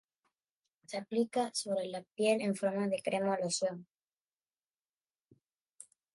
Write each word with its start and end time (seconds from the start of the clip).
Se 0.87 0.97
aplica 0.97 1.51
sobre 1.53 1.85
la 1.85 2.01
piel 2.01 2.41
en 2.41 2.55
forma 2.55 2.87
de 2.87 3.03
crema 3.03 3.35
o 3.35 3.37
loción. 3.39 3.85